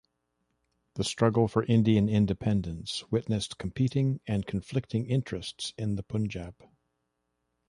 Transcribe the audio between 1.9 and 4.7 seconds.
independence witnessed competing and